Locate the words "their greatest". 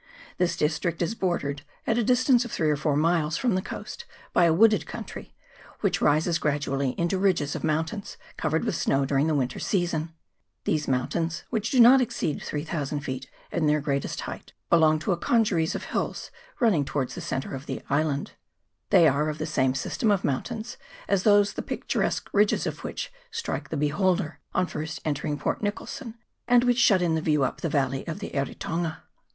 13.67-14.21